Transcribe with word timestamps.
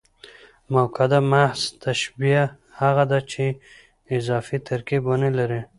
مؤکده 0.73 1.19
محض 1.31 1.61
تشبیه 1.83 2.43
هغه 2.79 3.03
ده، 3.11 3.19
چي 3.31 3.45
اضافي 4.17 4.57
ترکیب 4.67 5.03
و 5.07 5.13
نه 5.23 5.29
لري. 5.37 5.61